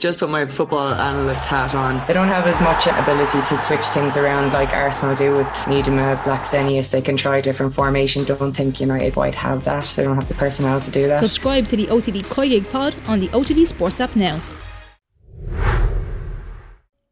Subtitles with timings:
[0.00, 2.04] just put my football analyst hat on.
[2.06, 6.16] They don't have as much ability to switch things around like Arsenal do with Miedema,
[6.24, 6.90] Blackstenius.
[6.90, 8.26] They can try different formations.
[8.26, 9.84] Don't think United might have that.
[9.96, 11.18] They don't have the personnel to do that.
[11.18, 14.40] Subscribe to the OTB COYGIG pod on the OTB Sports app now.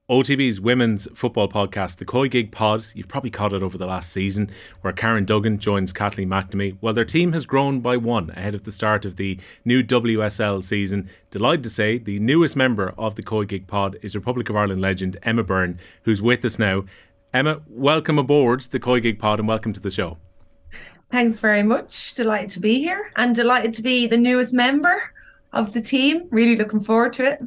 [0.08, 2.86] OTB's women's football podcast, the Koi COYGIG Pod.
[2.94, 4.50] You've probably caught it over the last season,
[4.80, 6.78] where Karen Duggan joins Kathleen McNamee.
[6.80, 10.64] Well, their team has grown by one ahead of the start of the new WSL
[10.64, 11.10] season.
[11.30, 14.80] Delighted to say the newest member of the Koi COYGIG Pod is Republic of Ireland
[14.80, 16.84] legend Emma Byrne, who's with us now.
[17.34, 20.16] Emma, welcome aboard the Koi COYGIG Pod and welcome to the show.
[21.10, 22.14] Thanks very much.
[22.14, 25.12] Delighted to be here and delighted to be the newest member
[25.52, 26.28] of the team.
[26.30, 27.42] Really looking forward to it.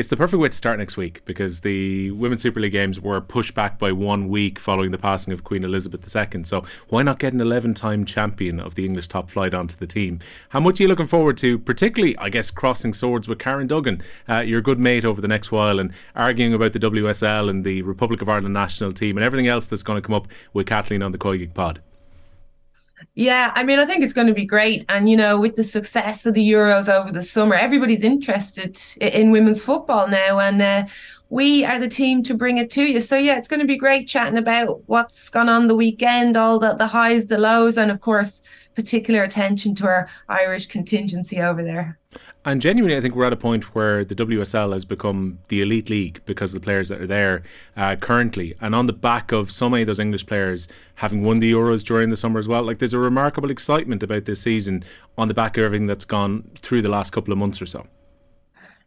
[0.00, 3.20] It's the perfect way to start next week because the Women's Super League games were
[3.20, 6.44] pushed back by one week following the passing of Queen Elizabeth II.
[6.44, 9.86] So why not get an 11 time champion of the English top flight onto the
[9.86, 10.20] team?
[10.48, 14.02] How much are you looking forward to, particularly, I guess, crossing swords with Karen Duggan,
[14.26, 17.82] uh, your good mate over the next while, and arguing about the WSL and the
[17.82, 21.02] Republic of Ireland national team and everything else that's going to come up with Kathleen
[21.02, 21.82] on the COYGIG pod?
[23.14, 24.84] Yeah, I mean, I think it's going to be great.
[24.88, 29.30] And, you know, with the success of the Euros over the summer, everybody's interested in
[29.30, 30.40] women's football now.
[30.40, 30.84] And uh,
[31.28, 33.00] we are the team to bring it to you.
[33.00, 36.58] So, yeah, it's going to be great chatting about what's gone on the weekend, all
[36.58, 38.42] the, the highs, the lows, and of course,
[38.74, 41.99] particular attention to our Irish contingency over there.
[42.50, 45.88] And genuinely, I think we're at a point where the WSL has become the elite
[45.88, 47.44] league because of the players that are there
[47.76, 48.56] uh, currently.
[48.60, 51.84] And on the back of so many of those English players having won the Euros
[51.84, 54.82] during the summer as well, like there's a remarkable excitement about this season
[55.16, 57.86] on the back of everything that's gone through the last couple of months or so.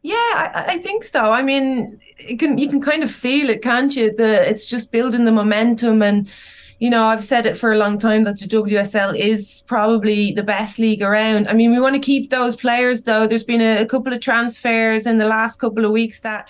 [0.02, 1.32] Yeah, I, I think so.
[1.32, 2.02] I mean,
[2.38, 4.14] can you can kind of feel it, can't you?
[4.14, 6.30] The it's just building the momentum and
[6.80, 10.44] you know, I've said it for a long time that the WSL is probably the
[10.44, 11.48] best league around.
[11.48, 13.28] I mean, we want to keep those players though.
[13.28, 16.50] There's been a, a couple of transfers in the last couple of weeks that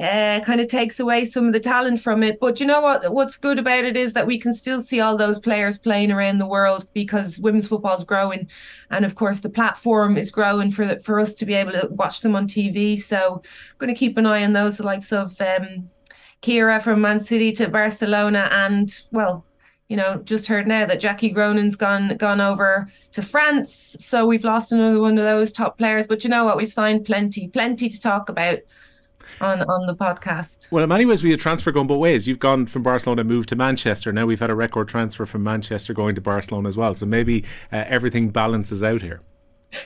[0.00, 2.40] uh, kind of takes away some of the talent from it.
[2.40, 3.12] But you know what?
[3.12, 6.38] What's good about it is that we can still see all those players playing around
[6.38, 8.48] the world because women's football is growing,
[8.90, 11.88] and of course the platform is growing for the, for us to be able to
[11.90, 12.98] watch them on TV.
[12.98, 15.90] So I'm going to keep an eye on those the likes of um,
[16.40, 19.44] Keira from Man City to Barcelona, and well,
[19.90, 23.96] you know, just heard now that Jackie Groenen's gone gone over to France.
[23.98, 26.06] So we've lost another one of those top players.
[26.06, 26.56] But you know what?
[26.56, 28.60] We've signed plenty, plenty to talk about
[29.40, 30.70] on on the podcast.
[30.70, 32.28] Well, in many ways, we had transfer going both ways.
[32.28, 34.12] You've gone from Barcelona, moved to Manchester.
[34.12, 36.94] Now we've had a record transfer from Manchester going to Barcelona as well.
[36.94, 37.42] So maybe
[37.72, 39.20] uh, everything balances out here.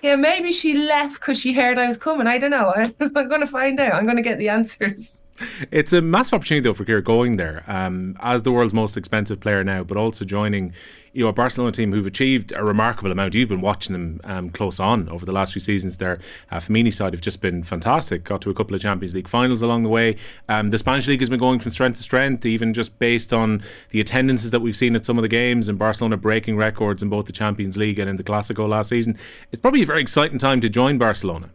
[0.03, 2.27] Yeah, maybe she left because she heard I was coming.
[2.27, 2.75] I don't know.
[3.01, 3.95] I'm going to find out.
[3.95, 5.24] I'm going to get the answers.
[5.71, 9.41] It's a massive opportunity though for Keira going there um, as the world's most expensive
[9.41, 10.73] player now, but also joining
[11.13, 13.35] you know a Barcelona team who've achieved a remarkable amount.
[13.35, 15.99] You've been watching them um, close on over the last few seasons.
[15.99, 16.19] Their
[16.51, 18.25] uh, Femení side have just been fantastic.
[18.25, 20.17] Got to a couple of Champions League finals along the way.
[20.49, 23.63] Um, the Spanish league has been going from strength to strength, even just based on
[23.91, 27.09] the attendances that we've seen at some of the games and Barcelona breaking records in
[27.09, 29.17] both the Champions League and in the Clásico last season.
[29.53, 31.51] It's probably a very exciting time to join Barcelona.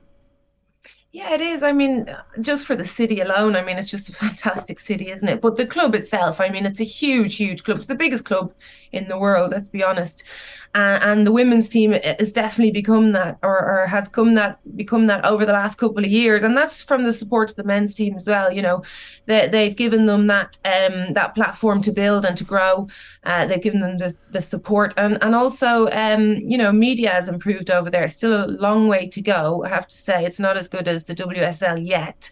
[1.11, 1.63] Yeah, it is.
[1.63, 2.05] I mean,
[2.39, 5.41] just for the city alone, I mean, it's just a fantastic city, isn't it?
[5.41, 7.77] But the club itself, I mean, it's a huge, huge club.
[7.77, 8.53] It's the biggest club
[8.91, 10.23] in the world, let's be honest.
[10.75, 15.07] Uh, and the women's team has definitely become that, or, or, has come that, become
[15.07, 16.43] that over the last couple of years.
[16.43, 18.51] And that's from the support of the men's team as well.
[18.51, 18.83] You know,
[19.25, 22.87] they, they've given them that um, that platform to build and to grow.
[23.23, 27.29] Uh, they've given them the, the support, and and also, um, you know, media has
[27.29, 28.07] improved over there.
[28.07, 30.23] Still a long way to go, I have to say.
[30.23, 32.29] It's not as good as the WSL yet.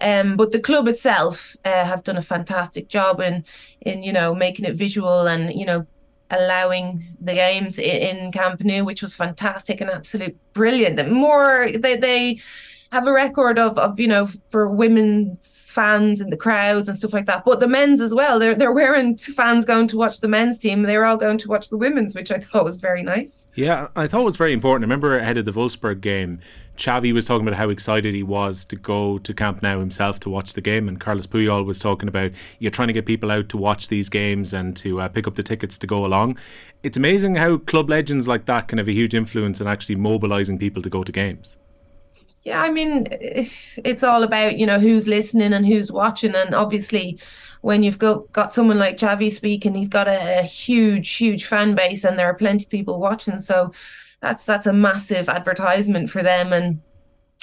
[0.00, 3.44] Um, but the club itself uh, have done a fantastic job in
[3.80, 5.86] in you know making it visual and you know
[6.30, 11.10] allowing the games in, in Camp Nou, which was fantastic and absolute brilliant.
[11.10, 12.38] More they they
[12.92, 17.12] have a record of of you know for women's fans and the crowds and stuff
[17.12, 17.44] like that.
[17.44, 18.38] But the men's as well.
[18.38, 20.82] They're they're wearing fans going to watch the men's team.
[20.82, 23.50] They were all going to watch the women's, which I thought was very nice.
[23.54, 24.84] Yeah, I thought it was very important.
[24.84, 26.40] I remember ahead of the Wolfsburg game,
[26.76, 30.30] Xavi was talking about how excited he was to go to Camp Nou himself to
[30.30, 33.48] watch the game, and Carlos Puyol was talking about you're trying to get people out
[33.50, 36.38] to watch these games and to uh, pick up the tickets to go along.
[36.82, 40.58] It's amazing how club legends like that can have a huge influence in actually mobilising
[40.58, 41.56] people to go to games.
[42.46, 47.18] Yeah, I mean, it's all about you know who's listening and who's watching, and obviously
[47.60, 51.74] when you've got, got someone like Xavi speaking, he's got a, a huge, huge fan
[51.74, 53.40] base, and there are plenty of people watching.
[53.40, 53.72] So
[54.20, 56.80] that's that's a massive advertisement for them and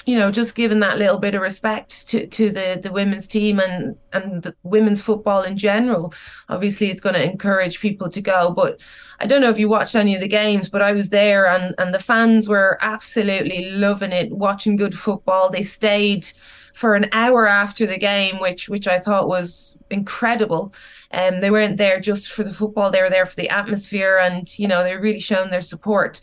[0.06, 3.58] you know just giving that little bit of respect to to the the women's team
[3.60, 6.12] and and women's football in general.
[6.48, 8.80] Obviously it's going to encourage people to go but
[9.20, 11.74] i don't know if you watched any of the games but i was there and
[11.78, 15.50] and the fans were absolutely loving it watching good football.
[15.50, 16.30] They stayed
[16.74, 20.74] for an hour after the game, which which I thought was incredible.
[21.10, 24.18] And um, they weren't there just for the football; they were there for the atmosphere,
[24.20, 26.20] and you know they really shown their support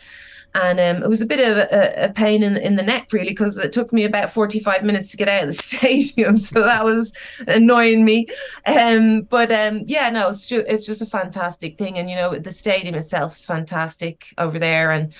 [0.53, 3.29] and um, it was a bit of a, a, pain in in the neck really
[3.29, 6.37] because it took me about 45 minutes to get out of the stadium.
[6.37, 7.13] So that was
[7.47, 8.27] annoying me.
[8.65, 11.97] Um, but um, yeah no it's just, it's just a fantastic thing.
[11.97, 14.91] And you know the stadium itself is fantastic over there.
[14.91, 15.13] And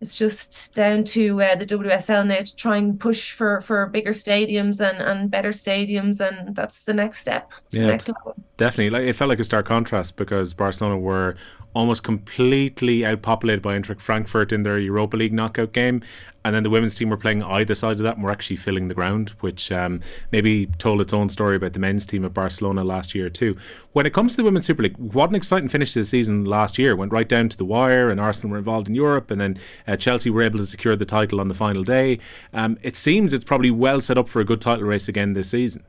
[0.00, 4.10] it's just down to uh, the WSL now to try and push for for bigger
[4.10, 6.20] stadiums and and better stadiums.
[6.20, 7.52] And that's the next step.
[7.70, 8.10] Yeah, next
[8.56, 11.36] definitely like it felt like a stark contrast because Barcelona were
[11.74, 16.02] almost completely outpopulated by Eintracht Frankfurt in their Europa League knockout game.
[16.46, 18.88] And then the women's team were playing either side of that and were actually filling
[18.88, 22.84] the ground, which um, maybe told its own story about the men's team at Barcelona
[22.84, 23.56] last year, too.
[23.92, 26.44] When it comes to the Women's Super League, what an exciting finish to the season
[26.44, 26.94] last year.
[26.94, 29.56] Went right down to the wire, and Arsenal were involved in Europe, and then
[29.88, 32.18] uh, Chelsea were able to secure the title on the final day.
[32.52, 35.48] Um, it seems it's probably well set up for a good title race again this
[35.48, 35.82] season.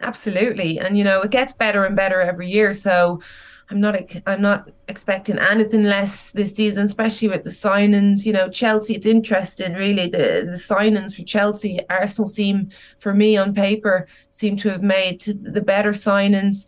[0.00, 0.78] Absolutely.
[0.78, 2.72] And, you know, it gets better and better every year.
[2.72, 3.20] So,
[3.70, 3.96] I'm not
[4.26, 8.24] I'm not expecting anything less this season, especially with the signings.
[8.24, 8.94] You know, Chelsea.
[8.94, 10.06] It's interesting, really.
[10.08, 15.20] The the signings for Chelsea, Arsenal seem, for me on paper, seem to have made
[15.20, 16.64] the better signings.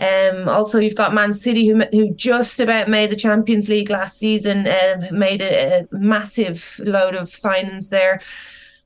[0.00, 4.18] Um, also, you've got Man City, who who just about made the Champions League last
[4.18, 8.20] season, uh, made a, a massive load of signings there.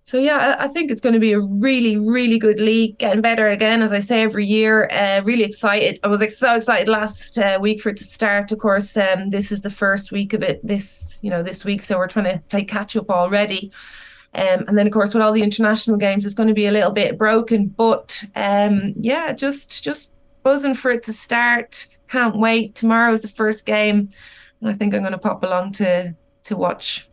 [0.06, 3.47] So yeah, I think it's going to be a really, really good league, getting better
[3.47, 4.87] again, as I say every year.
[4.93, 5.99] Uh, really excited.
[6.05, 8.53] I was so excited last uh, week for it to start.
[8.53, 11.81] Of course, um, this is the first week of it this, you know, this week.
[11.81, 13.73] So we're trying to play catch up already.
[14.35, 16.73] Um, and then, of course, with all the international games, it's going to be a
[16.73, 17.69] little bit broken.
[17.69, 20.12] But um, yeah, just just
[20.43, 21.87] buzzing for it to start.
[22.11, 22.75] Can't wait.
[22.75, 24.11] Tomorrow is the first game,
[24.61, 27.09] and I think I'm going to pop along to to watch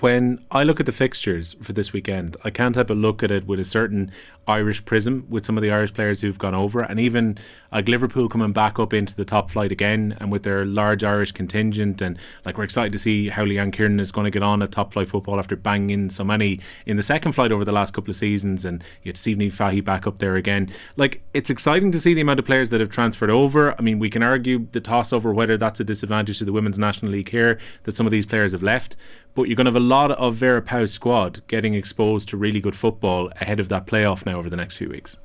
[0.00, 3.30] when I look at the fixtures for this weekend, I can't help but look at
[3.30, 4.10] it with a certain
[4.46, 7.38] Irish prism with some of the Irish players who've gone over, and even
[7.70, 11.32] like Liverpool coming back up into the top flight again, and with their large Irish
[11.32, 14.62] contingent, and like we're excited to see how Leanne Kiernan is going to get on
[14.62, 17.94] at top flight football after banging so many in the second flight over the last
[17.94, 20.68] couple of seasons, and you had Stephen Fahey back up there again.
[20.96, 23.78] Like it's exciting to see the amount of players that have transferred over.
[23.78, 26.78] I mean, we can argue the toss over whether that's a disadvantage to the Women's
[26.78, 28.96] National League here that some of these players have left,
[29.34, 32.60] but you're going to have a lot of Vera Pauw's squad getting exposed to really
[32.60, 35.16] good football ahead of that playoff now over the next few weeks.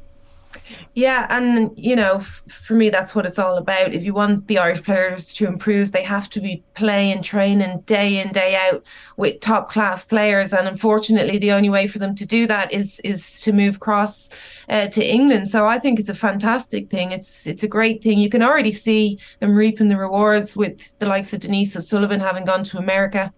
[0.94, 3.94] Yeah, and you know, f- for me, that's what it's all about.
[3.94, 8.20] If you want the Irish players to improve, they have to be playing, training day
[8.22, 8.84] in, day out
[9.18, 10.54] with top class players.
[10.54, 14.30] And unfortunately, the only way for them to do that is is to move across
[14.70, 15.50] uh, to England.
[15.50, 17.12] So I think it's a fantastic thing.
[17.12, 18.20] It's it's a great thing.
[18.20, 22.46] You can already see them reaping the rewards with the likes of Denise O'Sullivan having
[22.46, 23.34] gone to America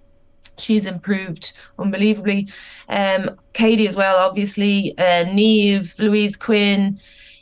[0.58, 2.50] she's improved unbelievably.
[2.90, 7.00] Um, Katie as well, obviously, uh, Niamh, Louise Quinn.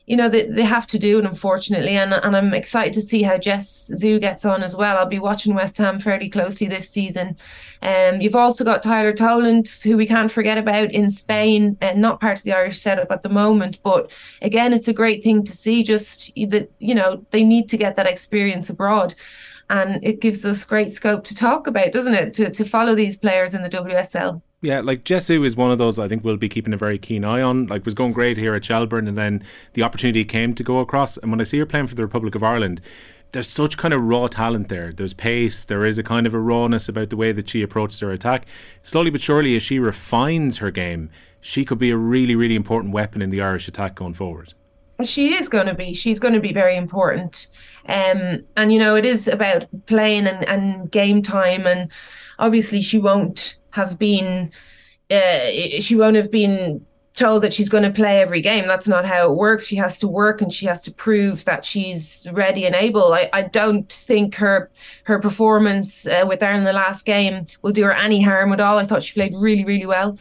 [0.08, 1.98] You know, they, they have to do it, unfortunately.
[1.98, 5.00] And, and I'm excited to see how Jess Ziu gets on as well.
[5.00, 7.36] I'll be watching West Ham fairly closely this season.
[7.82, 12.00] Um, you've also got Tyler Toland, who we can't forget about in Spain, and uh,
[12.00, 13.80] not part of the Irish setup at the moment.
[13.82, 14.12] But
[14.44, 15.82] again, it's a great thing to see.
[15.82, 19.16] Just that, you know, they need to get that experience abroad
[19.70, 22.34] and it gives us great scope to talk about, doesn't it?
[22.36, 24.42] To to follow these players in the WSL.
[24.62, 26.98] Yeah, like Jess Ziu is one of those I think we'll be keeping a very
[26.98, 27.68] keen eye on.
[27.68, 31.18] Like was going great here at Shelbourne, and then the opportunity came to go across.
[31.18, 32.82] And when I see her playing for the Republic of Ireland,
[33.32, 34.92] there's such kind of raw talent there.
[34.92, 35.66] There's pace.
[35.66, 38.46] There is a kind of a rawness about the way that she approaches her attack.
[38.82, 41.10] Slowly but surely, as she refines her game,
[41.42, 44.54] she could be a really, really important weapon in the Irish attack going forward
[45.04, 47.48] she is going to be she's going to be very important.
[47.88, 51.92] Um and you know it is about playing and, and game time and
[52.40, 54.52] obviously she won't have been
[55.12, 55.50] uh,
[55.80, 58.68] she won't have been told that she's going to play every game.
[58.68, 59.66] That's not how it works.
[59.66, 63.14] She has to work and she has to prove that she's ready and able.
[63.14, 64.70] I, I don't think her
[65.06, 68.60] her performance uh, with Ireland in the last game will do her any harm at
[68.60, 68.78] all.
[68.78, 70.18] I thought she played really really well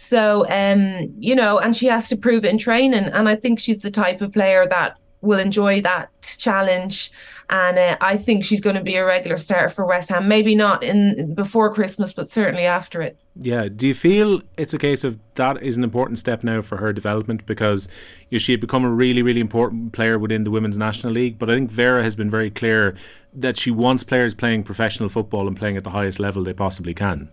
[0.00, 3.06] so, um, you know, and she has to prove it in training.
[3.06, 7.10] And I think she's the type of player that will enjoy that challenge.
[7.50, 10.28] And uh, I think she's going to be a regular starter for West Ham.
[10.28, 13.18] Maybe not in before Christmas, but certainly after it.
[13.34, 13.68] Yeah.
[13.68, 16.92] Do you feel it's a case of that is an important step now for her
[16.92, 17.88] development because
[18.30, 21.40] you know, she had become a really, really important player within the Women's National League?
[21.40, 22.94] But I think Vera has been very clear
[23.34, 26.94] that she wants players playing professional football and playing at the highest level they possibly
[26.94, 27.30] can.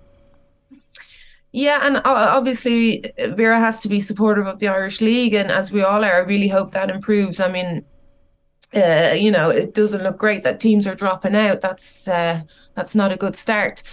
[1.58, 5.82] Yeah, and obviously Vera has to be supportive of the Irish League, and as we
[5.84, 7.40] all are, I really hope that improves.
[7.40, 7.86] I mean,
[8.76, 11.62] uh, you know, it doesn't look great that teams are dropping out.
[11.62, 12.42] That's uh,
[12.76, 13.84] that's not a good start.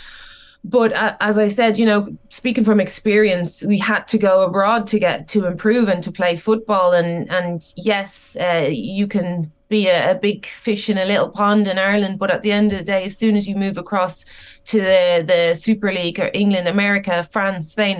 [0.65, 4.87] but uh, as I said, you know, speaking from experience, we had to go abroad
[4.89, 6.93] to get to improve and to play football.
[6.93, 11.67] And and yes, uh, you can be a, a, big fish in a little pond
[11.67, 14.25] in Ireland, but at the end of the day, as soon as you move across
[14.67, 17.97] to the the Super League or England, America, France, Spain,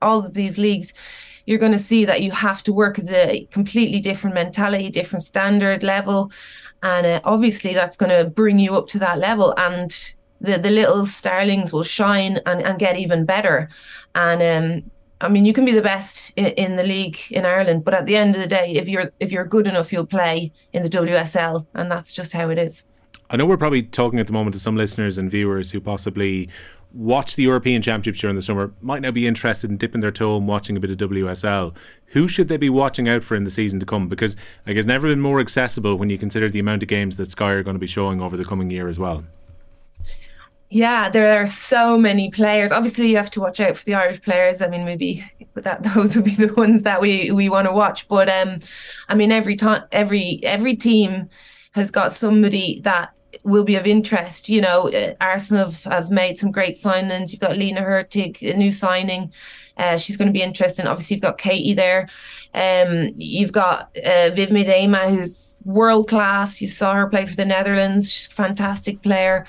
[0.00, 0.92] all of these leagues,
[1.46, 5.24] you're going to see that you have to work as a completely different mentality, different
[5.24, 6.32] standard level,
[6.82, 10.70] and uh, obviously that's going to bring you up to that level and the the
[10.70, 13.68] little starlings will shine and, and get even better.
[14.14, 17.94] And um, I mean, you can be the best in, the league in Ireland, but
[17.94, 20.82] at the end of the day, if you're if you're good enough, you'll play in
[20.82, 22.84] the WSL, and that's just how it is.
[23.30, 26.48] I know we're probably talking at the moment to some listeners and viewers who possibly
[26.96, 30.36] watch the European Championships during the summer, might now be interested in dipping their toe
[30.36, 31.74] and watching a bit of WSL.
[32.06, 34.08] Who should they be watching out for in the season to come?
[34.08, 37.30] Because like, it's never been more accessible when you consider the amount of games that
[37.30, 39.24] Sky are going to be showing over the coming year as well.
[40.68, 42.72] Yeah, there are so many players.
[42.72, 44.60] Obviously, you have to watch out for the Irish players.
[44.60, 48.08] I mean, maybe that those would be the ones that we we want to watch.
[48.08, 48.58] But um,
[49.08, 51.28] I mean, every time, every every team
[51.72, 54.48] has got somebody that will be of interest.
[54.48, 57.30] You know, uh, Arsenal have, have made some great signings.
[57.30, 59.32] You've got Lena Hurtig, a new signing.
[59.76, 60.86] Uh, she's going to be interesting.
[60.86, 62.08] Obviously, you've got Katie there.
[62.54, 66.60] Um, you've got uh, Viv Miedema, who's world class.
[66.60, 68.10] You saw her play for the Netherlands.
[68.10, 69.46] She's a fantastic player.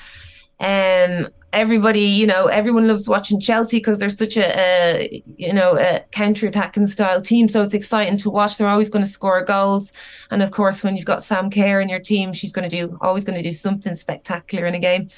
[0.60, 5.78] Um, everybody, you know, everyone loves watching Chelsea because they're such a, a you know,
[5.78, 7.48] a counter-attacking style team.
[7.48, 8.58] So it's exciting to watch.
[8.58, 9.94] They're always going to score goals,
[10.32, 12.98] and of course, when you've got Sam Kerr in your team, she's going to do
[13.02, 15.10] always going to do something spectacular in a game.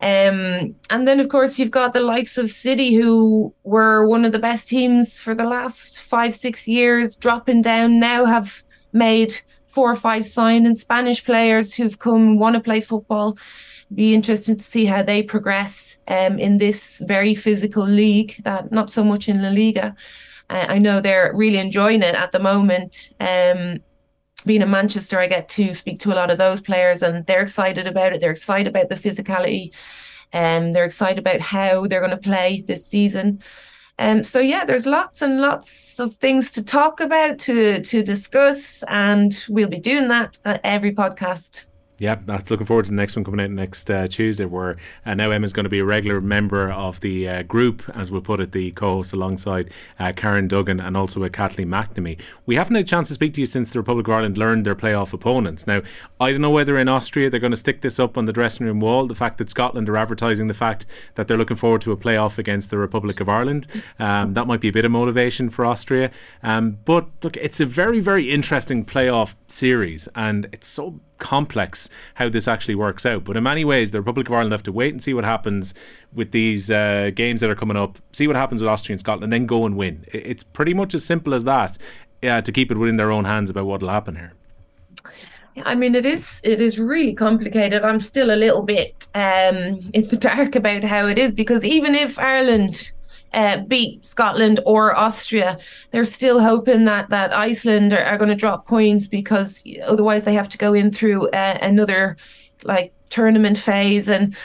[0.00, 4.32] Um, and then, of course, you've got the likes of City, who were one of
[4.32, 8.62] the best teams for the last five, six years, dropping down now, have
[8.92, 13.36] made four or five signings, Spanish players who've come want to play football
[13.92, 18.90] be interesting to see how they progress um, in this very physical league that not
[18.90, 19.94] so much in La Liga.
[20.50, 23.12] Uh, I know they're really enjoying it at the moment.
[23.20, 23.80] Um,
[24.46, 27.42] being in Manchester, I get to speak to a lot of those players, and they're
[27.42, 28.20] excited about it.
[28.20, 29.74] They're excited about the physicality,
[30.32, 33.40] and um, they're excited about how they're going to play this season.
[33.98, 38.82] Um, so yeah, there's lots and lots of things to talk about, to to discuss,
[38.88, 41.66] and we'll be doing that at every podcast.
[41.98, 44.44] Yeah, that's looking forward to the next one coming out next uh, Tuesday.
[44.44, 48.10] Where uh, now Emma's going to be a regular member of the uh, group, as
[48.10, 49.70] we'll put it, the co-host alongside
[50.00, 52.20] uh, Karen Duggan and also with Kathleen McNamee.
[52.46, 54.66] We haven't had a chance to speak to you since the Republic of Ireland learned
[54.66, 55.68] their playoff opponents.
[55.68, 55.82] Now,
[56.20, 58.66] I don't know whether in Austria they're going to stick this up on the dressing
[58.66, 59.06] room wall.
[59.06, 62.38] The fact that Scotland are advertising the fact that they're looking forward to a playoff
[62.38, 63.68] against the Republic of Ireland,
[64.00, 66.10] um, that might be a bit of motivation for Austria.
[66.42, 72.28] Um, but look, it's a very, very interesting playoff series, and it's so complex how
[72.28, 73.24] this actually works out.
[73.24, 75.74] But in many ways, the Republic of Ireland have to wait and see what happens
[76.12, 79.24] with these uh, games that are coming up, see what happens with Austria and Scotland,
[79.24, 80.04] and then go and win.
[80.08, 81.78] It's pretty much as simple as that
[82.22, 84.32] uh, to keep it within their own hands about what will happen here.
[85.64, 87.84] I mean, it is it is really complicated.
[87.84, 91.94] I'm still a little bit um, in the dark about how it is because even
[91.94, 92.90] if Ireland
[93.34, 95.58] uh, beat Scotland or Austria,
[95.90, 100.34] they're still hoping that that Iceland are, are going to drop points because otherwise they
[100.34, 102.16] have to go in through uh, another
[102.62, 104.36] like tournament phase, and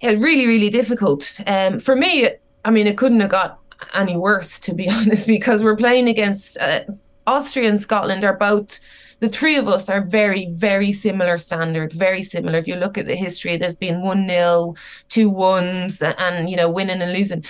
[0.00, 1.40] yeah, really really difficult.
[1.46, 2.28] Um, for me,
[2.64, 3.58] I mean, it couldn't have got
[3.94, 6.80] any worse to be honest because we're playing against uh,
[7.26, 8.80] Austria and Scotland are both
[9.20, 12.58] the three of us are very, very similar standard, very similar.
[12.58, 14.76] If you look at the history, there's been one nil,
[15.08, 17.44] two ones, and you know, winning and losing.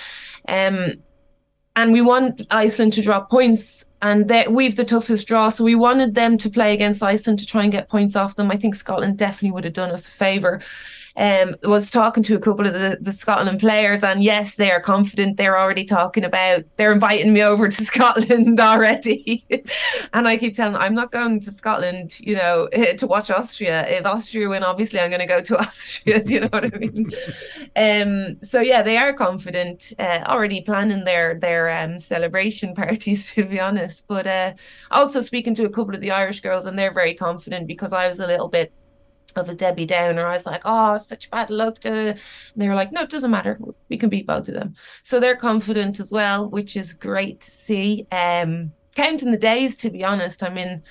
[0.49, 0.93] Um,
[1.75, 5.49] and we want Iceland to drop points, and we've the toughest draw.
[5.49, 8.51] So we wanted them to play against Iceland to try and get points off them.
[8.51, 10.61] I think Scotland definitely would have done us a favour
[11.19, 14.79] um, was talking to a couple of the, the Scotland players, and yes, they are
[14.79, 15.35] confident.
[15.35, 19.43] They're already talking about, they're inviting me over to Scotland already.
[20.13, 23.85] and I keep telling them, I'm not going to Scotland, you know, to watch Austria.
[23.89, 26.23] If Austria win, obviously I'm going to go to Austria.
[26.23, 27.11] Do you know what I mean?
[27.75, 33.45] um, so yeah, they are confident, uh, already planning their their um, celebration parties, to
[33.45, 34.05] be honest.
[34.07, 34.53] But uh,
[34.89, 38.07] also speaking to a couple of the Irish girls, and they're very confident because I
[38.07, 38.71] was a little bit
[39.37, 40.25] of a Debbie Downer.
[40.25, 41.79] I was like, oh, such bad luck.
[41.79, 41.89] To...
[41.89, 42.17] And
[42.55, 43.59] they were like, no, it doesn't matter.
[43.89, 44.75] We can beat both of them.
[45.03, 48.07] So they're confident as well, which is great to see.
[48.11, 50.43] Um, counting the days, to be honest.
[50.43, 50.83] I mean,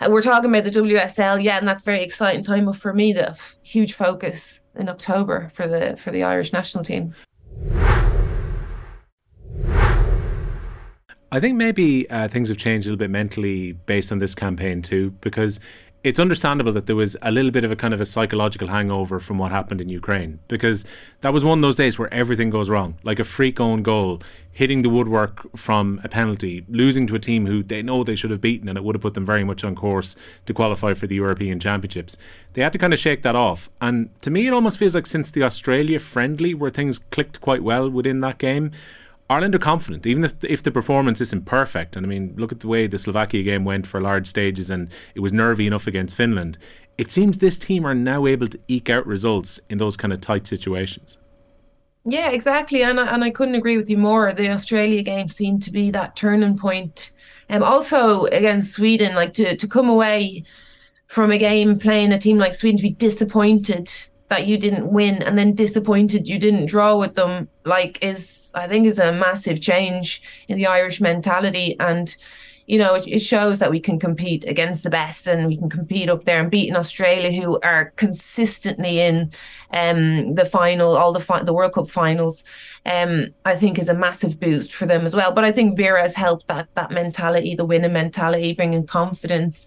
[0.00, 2.72] uh, we're talking about the WSL, yeah, and that's very exciting time.
[2.72, 7.14] For me, the huge focus in October for the for the Irish national team.
[11.30, 14.80] I think maybe uh, things have changed a little bit mentally based on this campaign
[14.80, 15.60] too, because
[16.04, 19.18] it's understandable that there was a little bit of a kind of a psychological hangover
[19.18, 20.86] from what happened in Ukraine because
[21.22, 24.22] that was one of those days where everything goes wrong, like a freak own goal,
[24.52, 28.30] hitting the woodwork from a penalty, losing to a team who they know they should
[28.30, 30.14] have beaten, and it would have put them very much on course
[30.46, 32.16] to qualify for the European Championships.
[32.52, 35.06] They had to kind of shake that off, and to me, it almost feels like
[35.06, 38.70] since the Australia friendly, where things clicked quite well within that game
[39.30, 41.96] Ireland are confident, even if if the performance isn't perfect.
[41.96, 44.90] And I mean, look at the way the Slovakia game went for large stages, and
[45.14, 46.58] it was nervy enough against Finland.
[46.96, 50.20] It seems this team are now able to eke out results in those kind of
[50.20, 51.18] tight situations.
[52.04, 54.32] Yeah, exactly, and I, and I couldn't agree with you more.
[54.32, 57.10] The Australia game seemed to be that turning point.
[57.50, 60.44] And um, also against Sweden, like to to come away
[61.06, 63.90] from a game playing a team like Sweden to be disappointed
[64.28, 68.66] that you didn't win and then disappointed you didn't draw with them like is i
[68.66, 71.76] think is a massive change in the irish mentality.
[71.80, 72.16] And
[72.66, 75.70] you know it, it, shows that we can compete against the best and we can
[75.70, 79.32] compete up there and beating australia who are consistently in
[79.72, 82.44] um, the final all the fi- the world cup finals
[82.84, 85.32] um, i think is a massive boost for them as well.
[85.32, 89.66] But i think vera has helped that that mentality the winner mentality bringing confidence.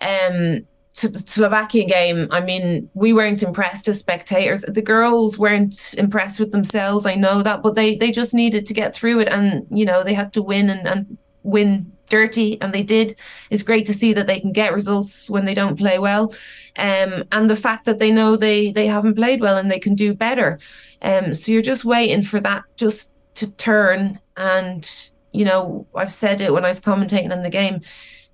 [0.00, 4.62] Um, to the Slovakian game, I mean, we weren't impressed as spectators.
[4.62, 7.04] The girls weren't impressed with themselves.
[7.04, 10.04] I know that, but they they just needed to get through it, and you know
[10.04, 13.18] they had to win and, and win dirty, and they did.
[13.50, 16.32] It's great to see that they can get results when they don't play well,
[16.78, 19.96] um, and the fact that they know they they haven't played well and they can
[19.96, 20.60] do better.
[21.02, 24.88] Um, so you're just waiting for that just to turn, and
[25.32, 27.80] you know I've said it when I was commentating on the game,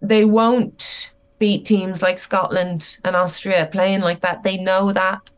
[0.02, 1.09] they won't
[1.40, 4.44] beat teams like Scotland and Austria playing like that.
[4.44, 5.30] They know that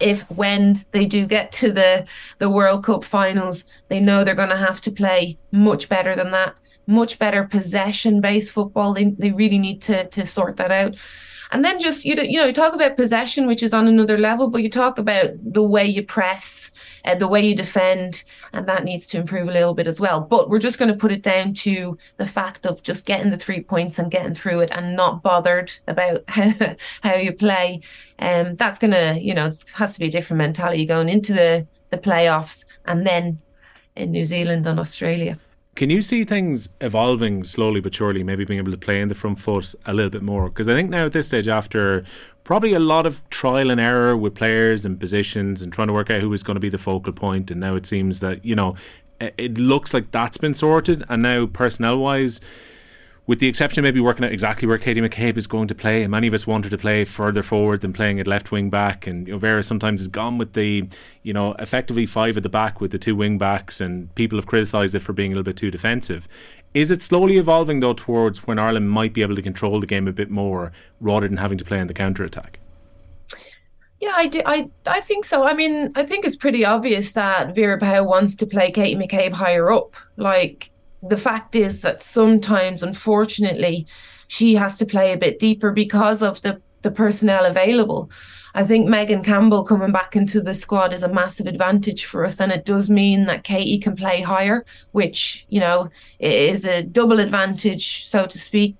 [0.00, 2.06] if when they do get to the
[2.38, 6.32] the World Cup finals, they know they're going to have to play much better than
[6.32, 6.54] that,
[6.86, 8.92] much better possession based football.
[8.92, 10.96] They, they really need to to sort that out.
[11.52, 14.48] And then just you you know, you talk about possession, which is on another level,
[14.48, 16.70] but you talk about the way you press,
[17.04, 20.20] uh, the way you defend, and that needs to improve a little bit as well.
[20.20, 23.36] But we're just going to put it down to the fact of just getting the
[23.36, 27.80] three points and getting through it, and not bothered about how, you play.
[28.18, 31.32] Um, that's going to, you know, it has to be a different mentality going into
[31.32, 33.40] the the playoffs, and then
[33.96, 35.38] in New Zealand and Australia.
[35.76, 39.14] Can you see things evolving slowly but surely, maybe being able to play in the
[39.14, 40.48] front foot a little bit more?
[40.48, 42.04] Because I think now at this stage, after
[42.44, 46.10] probably a lot of trial and error with players and positions and trying to work
[46.10, 48.54] out who was going to be the focal point, and now it seems that, you
[48.54, 48.74] know,
[49.20, 51.04] it looks like that's been sorted.
[51.08, 52.40] And now, personnel wise,
[53.26, 56.02] with the exception of maybe working out exactly where Katie McCabe is going to play.
[56.02, 59.06] And many of us wanted to play further forward than playing at left wing back.
[59.06, 60.88] And you know, Vera sometimes has gone with the,
[61.22, 64.46] you know, effectively five at the back with the two wing backs, and people have
[64.46, 66.26] criticised it for being a little bit too defensive.
[66.72, 70.06] Is it slowly evolving though towards when Ireland might be able to control the game
[70.06, 72.60] a bit more rather than having to play in the counter attack?
[74.00, 75.44] Yeah, I, do, I I think so.
[75.44, 79.34] I mean, I think it's pretty obvious that Vera Pauw wants to play Katie McCabe
[79.34, 79.94] higher up.
[80.16, 80.69] Like
[81.02, 83.86] the fact is that sometimes, unfortunately,
[84.28, 88.10] she has to play a bit deeper because of the, the personnel available.
[88.54, 92.40] I think Megan Campbell coming back into the squad is a massive advantage for us,
[92.40, 97.20] and it does mean that Katie can play higher, which you know is a double
[97.20, 98.76] advantage, so to speak.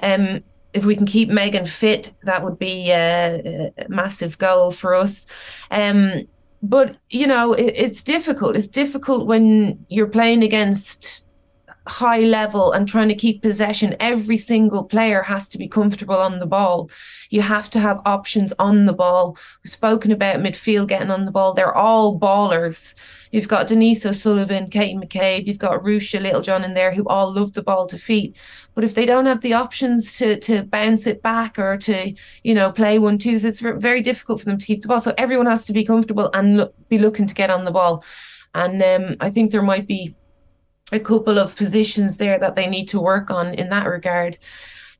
[0.00, 0.42] Um,
[0.74, 5.24] if we can keep Megan fit, that would be a, a massive goal for us.
[5.70, 6.26] Um,
[6.62, 8.56] but you know, it, it's difficult.
[8.56, 11.24] It's difficult when you're playing against
[11.86, 16.38] high level and trying to keep possession, every single player has to be comfortable on
[16.38, 16.90] the ball.
[17.28, 19.36] You have to have options on the ball.
[19.62, 21.52] We've spoken about midfield getting on the ball.
[21.52, 22.94] They're all ballers.
[23.32, 27.52] You've got Denise O'Sullivan, Kate McCabe, you've got Ruesha Littlejohn in there who all love
[27.52, 28.36] the ball to feet.
[28.74, 32.54] But if they don't have the options to to bounce it back or to, you
[32.54, 35.00] know, play one twos, it's very difficult for them to keep the ball.
[35.00, 38.04] So everyone has to be comfortable and look, be looking to get on the ball.
[38.54, 40.14] And um, I think there might be
[40.94, 44.38] a couple of positions there that they need to work on in that regard.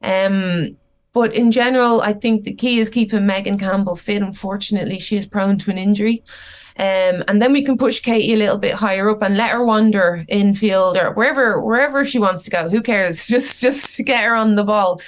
[0.02, 0.76] Um,
[1.12, 4.20] but in general, I think the key is keeping Megan Campbell fit.
[4.20, 6.24] Unfortunately, she is prone to an injury.
[6.76, 9.64] Um, and then we can push Katie a little bit higher up and let her
[9.64, 12.68] wander infield or wherever wherever she wants to go.
[12.68, 13.26] Who cares?
[13.34, 15.00] Just just get her on the ball.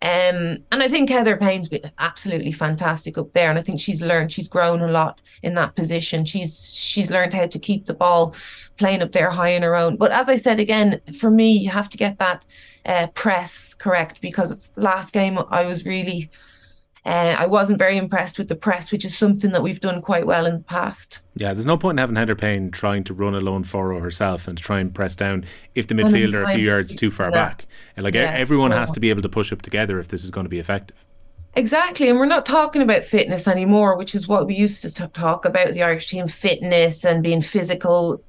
[0.00, 4.00] Um, and I think Heather Payne's been absolutely fantastic up there, and I think she's
[4.00, 6.24] learned, she's grown a lot in that position.
[6.24, 8.34] She's she's learned how to keep the ball
[8.76, 9.96] playing up there high on her own.
[9.96, 12.44] But as I said again, for me, you have to get that
[12.86, 16.30] uh, press correct because it's last game I was really
[17.08, 20.26] Uh, I wasn't very impressed with the press, which is something that we've done quite
[20.26, 21.20] well in the past.
[21.36, 24.46] Yeah, there's no point in having Heather Payne trying to run a lone furrow herself
[24.46, 27.28] and to try and press down if the midfielder are a few yards too far
[27.28, 27.34] yeah.
[27.34, 27.66] back.
[27.96, 28.30] And like yeah.
[28.34, 30.58] everyone has to be able to push up together if this is going to be
[30.58, 31.02] effective.
[31.54, 32.10] Exactly.
[32.10, 35.72] And we're not talking about fitness anymore, which is what we used to talk about
[35.72, 38.22] the Irish team fitness and being physical.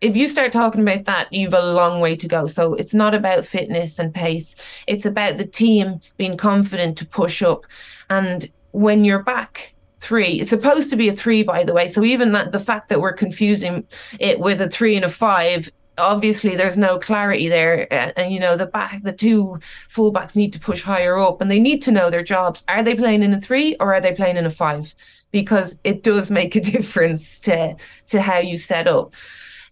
[0.00, 2.46] If you start talking about that, you've a long way to go.
[2.46, 4.54] So it's not about fitness and pace.
[4.86, 7.64] It's about the team being confident to push up.
[8.10, 11.88] And when you're back three, it's supposed to be a three, by the way.
[11.88, 13.86] So even that the fact that we're confusing
[14.20, 18.56] it with a three and a five obviously there's no clarity there and, you know
[18.56, 22.10] the back the two fullbacks need to push higher up and they need to know
[22.10, 24.94] their jobs are they playing in a three or are they playing in a five
[25.32, 27.74] because it does make a difference to
[28.06, 29.14] to how you set up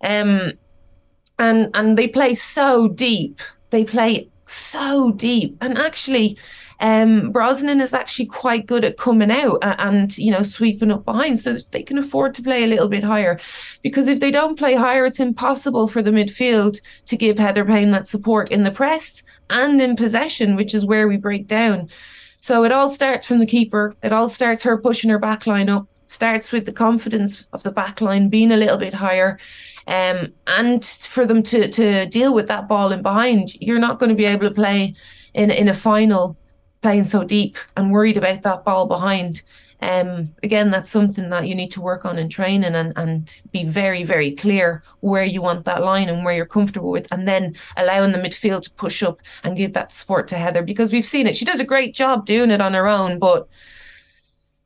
[0.02, 0.52] um
[1.38, 6.36] and and they play so deep they play so deep and actually
[6.80, 11.38] um, Brosnan is actually quite good at coming out and, you know, sweeping up behind
[11.38, 13.38] so they can afford to play a little bit higher.
[13.82, 17.92] Because if they don't play higher, it's impossible for the midfield to give Heather Payne
[17.92, 21.88] that support in the press and in possession, which is where we break down.
[22.40, 23.94] So it all starts from the keeper.
[24.02, 27.72] It all starts her pushing her back line up, starts with the confidence of the
[27.72, 29.38] back line being a little bit higher.
[29.86, 34.10] Um, and for them to to deal with that ball in behind, you're not going
[34.10, 34.94] to be able to play
[35.34, 36.36] in in a final
[36.80, 39.42] playing so deep and worried about that ball behind.
[39.80, 43.64] Um, again, that's something that you need to work on in training and, and be
[43.64, 47.54] very, very clear where you want that line and where you're comfortable with, and then
[47.76, 51.26] allowing the midfield to push up and give that support to Heather because we've seen
[51.26, 51.36] it.
[51.36, 53.46] She does a great job doing it on her own, but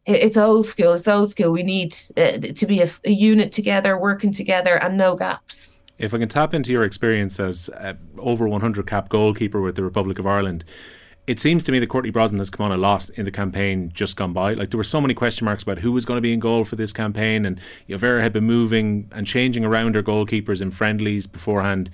[0.08, 0.94] it's old school.
[0.94, 1.52] It's old school.
[1.52, 5.70] We need uh, to be a, a, unit together, working together, and no gaps.
[5.98, 9.82] If I can tap into your experience as uh, over 100 cap goalkeeper with the
[9.82, 10.64] Republic of Ireland,
[11.26, 13.90] it seems to me that Courtney Brosnan has come on a lot in the campaign
[13.92, 14.54] just gone by.
[14.54, 16.64] Like there were so many question marks about who was going to be in goal
[16.64, 21.26] for this campaign, and you had been moving and changing around her goalkeepers in friendlies
[21.26, 21.90] beforehand.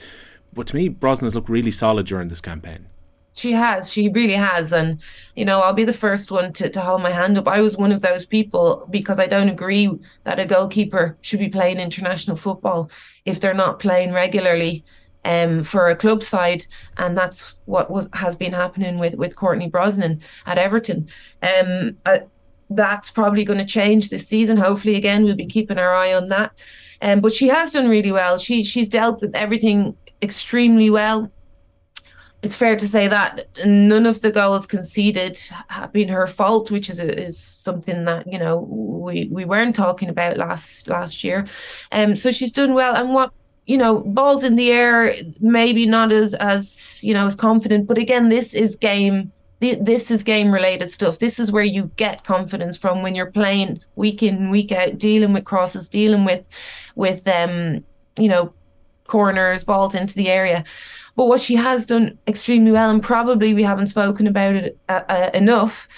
[0.52, 2.86] But to me, Brosnan has looked really solid during this campaign.
[3.34, 4.72] She has, she really has.
[4.72, 5.00] And,
[5.34, 7.48] you know, I'll be the first one to, to hold my hand up.
[7.48, 9.90] I was one of those people because I don't agree
[10.22, 12.90] that a goalkeeper should be playing international football
[13.24, 14.84] if they're not playing regularly
[15.24, 16.66] um, for a club side,
[16.96, 21.08] and that's what was has been happening with with Courtney Brosnan at Everton.
[21.42, 22.18] Um, uh,
[22.70, 24.56] that's probably going to change this season.
[24.56, 26.52] Hopefully, again, we'll be keeping our eye on that.
[27.00, 28.38] Um, but she has done really well.
[28.38, 31.30] She she's dealt with everything extremely well.
[32.44, 36.90] It's fair to say that none of the goals conceded have been her fault, which
[36.90, 41.46] is is something that you know we we weren't talking about last last year.
[41.90, 42.94] Um, so she's done well.
[42.94, 43.32] And what
[43.66, 47.86] you know, balls in the air, maybe not as as you know as confident.
[47.86, 49.32] But again, this is game.
[49.60, 51.18] This is game related stuff.
[51.18, 55.32] This is where you get confidence from when you're playing week in week out, dealing
[55.32, 56.46] with crosses, dealing with
[56.94, 57.82] with um
[58.18, 58.52] you know
[59.06, 60.64] corners, balls into the area.
[61.16, 65.02] But what she has done extremely well, and probably we haven't spoken about it uh,
[65.08, 65.88] uh, enough,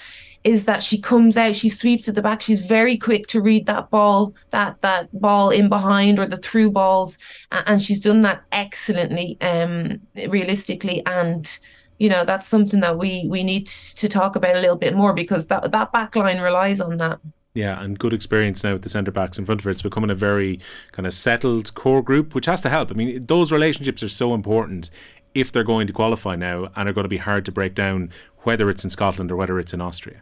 [0.43, 2.41] is that she comes out, she sweeps at the back.
[2.41, 6.71] She's very quick to read that ball, that that ball in behind or the through
[6.71, 7.17] balls,
[7.51, 11.05] and she's done that excellently, um, realistically.
[11.05, 11.59] And
[11.97, 15.13] you know that's something that we we need to talk about a little bit more
[15.13, 17.19] because that that back line relies on that.
[17.57, 19.71] Yeah, and good experience now with the centre backs in front of her.
[19.71, 20.59] It's becoming a very
[20.91, 22.91] kind of settled core group, which has to help.
[22.91, 24.91] I mean, those relationships are so important
[25.33, 28.11] if they're going to qualify now and are going to be hard to break down,
[28.43, 30.21] whether it's in Scotland or whether it's in Austria.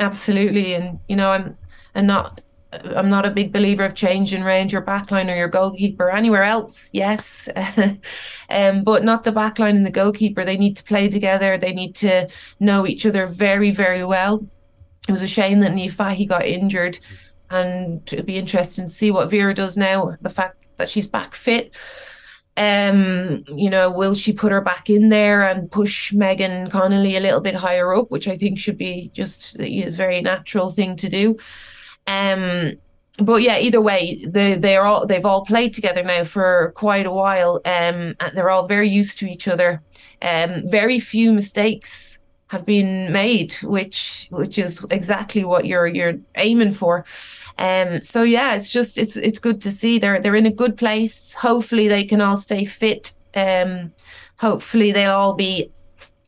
[0.00, 1.54] Absolutely, and you know, I'm
[1.94, 2.40] I'm not
[2.72, 6.90] I'm not a big believer of changing range your backline or your goalkeeper anywhere else.
[6.92, 7.48] Yes,
[8.50, 10.44] um, but not the backline and the goalkeeper.
[10.44, 11.56] They need to play together.
[11.56, 14.44] They need to know each other very, very well.
[15.08, 16.98] It was a shame that Niamh Fahey got injured,
[17.50, 20.16] and it'd be interesting to see what Vera does now.
[20.20, 21.74] The fact that she's back fit
[22.56, 27.20] um, you know, will she put her back in there and push Megan Connolly a
[27.20, 31.08] little bit higher up, which I think should be just a very natural thing to
[31.08, 31.38] do.
[32.06, 32.72] Um,
[33.18, 37.12] but yeah, either way, they they're all they've all played together now for quite a
[37.12, 37.56] while.
[37.64, 39.82] Um, and they're all very used to each other.
[40.20, 42.18] Um, very few mistakes
[42.52, 47.04] have been made, which which is exactly what you're you're aiming for.
[47.58, 50.76] Um, so yeah, it's just it's it's good to see they're they're in a good
[50.76, 51.32] place.
[51.32, 53.14] Hopefully they can all stay fit.
[53.34, 53.92] Um,
[54.38, 55.70] hopefully they'll all be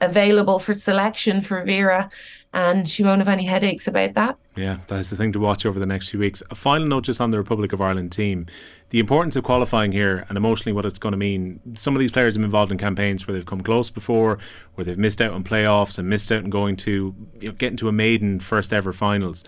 [0.00, 2.10] available for selection for Vera.
[2.54, 4.38] And she won't have any headaches about that.
[4.56, 6.40] Yeah, that's the thing to watch over the next few weeks.
[6.50, 8.46] A final note just on the Republic of Ireland team.
[8.90, 11.60] The importance of qualifying here and emotionally what it's going to mean.
[11.74, 14.38] Some of these players have been involved in campaigns where they've come close before,
[14.76, 17.76] where they've missed out on playoffs and missed out on going to you know, getting
[17.78, 19.42] to a maiden first ever finals.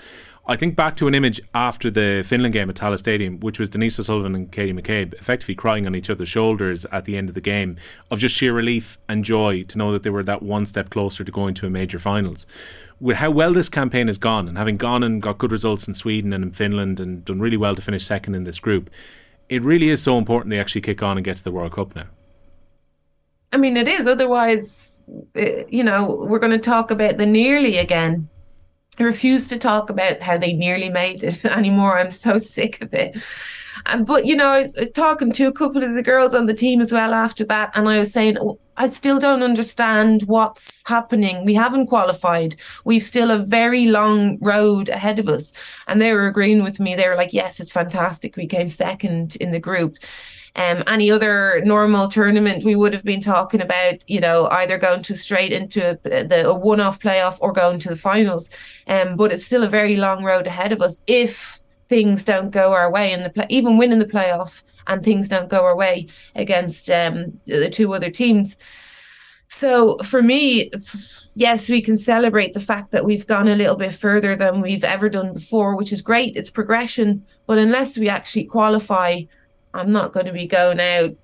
[0.48, 3.68] I think back to an image after the Finland game at Tallaght Stadium, which was
[3.68, 7.34] Denise O'Sullivan and Katie McCabe effectively crying on each other's shoulders at the end of
[7.34, 7.76] the game
[8.12, 11.24] of just sheer relief and joy to know that they were that one step closer
[11.24, 12.46] to going to a major finals.
[13.00, 15.94] With how well this campaign has gone and having gone and got good results in
[15.94, 18.88] Sweden and in Finland and done really well to finish second in this group,
[19.48, 21.96] it really is so important they actually kick on and get to the World Cup
[21.96, 22.06] now.
[23.52, 24.06] I mean, it is.
[24.06, 25.02] Otherwise,
[25.34, 28.28] eh, you know, we're going to talk about the nearly again
[29.04, 31.98] refuse to talk about how they nearly made it anymore.
[31.98, 33.16] I'm so sick of it.
[33.86, 36.46] And but you know, I was uh, talking to a couple of the girls on
[36.46, 40.22] the team as well after that, and I was saying, oh, I still don't understand
[40.26, 41.44] what's happening.
[41.44, 42.56] We haven't qualified.
[42.84, 45.54] We've still a very long road ahead of us.
[45.86, 46.94] And they were agreeing with me.
[46.94, 48.36] They were like, yes, it's fantastic.
[48.36, 49.96] We came second in the group
[50.56, 55.02] um, any other normal tournament, we would have been talking about, you know, either going
[55.02, 58.50] to straight into a, the, a one-off playoff or going to the finals.
[58.86, 62.72] Um, but it's still a very long road ahead of us if things don't go
[62.72, 66.06] our way in the play, even winning the playoff and things don't go our way
[66.34, 68.56] against um, the two other teams.
[69.48, 70.70] So for me,
[71.34, 74.84] yes, we can celebrate the fact that we've gone a little bit further than we've
[74.84, 76.36] ever done before, which is great.
[76.36, 77.24] It's progression.
[77.46, 79.22] But unless we actually qualify
[79.74, 81.16] I'm not going to be going out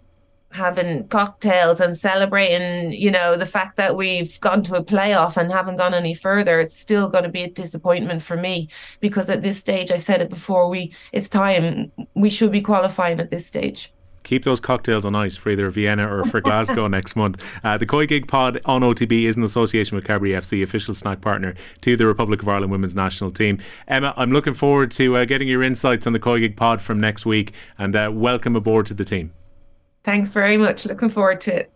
[0.52, 5.50] having cocktails and celebrating, you know, the fact that we've gone to a playoff and
[5.50, 6.60] haven't gone any further.
[6.60, 8.68] It's still going to be a disappointment for me
[9.00, 13.20] because at this stage, I said it before, we it's time we should be qualifying
[13.20, 13.92] at this stage
[14.32, 17.44] keep those cocktails on ice for either Vienna or for Glasgow next month.
[17.62, 21.54] Uh, the COYGIG Pod on OTB is in association with Carbery FC, official snack partner
[21.82, 23.58] to the Republic of Ireland women's national team.
[23.86, 27.26] Emma, I'm looking forward to uh, getting your insights on the COYGIG Pod from next
[27.26, 29.34] week and uh, welcome aboard to the team.
[30.02, 30.86] Thanks very much.
[30.86, 31.70] Looking forward to it.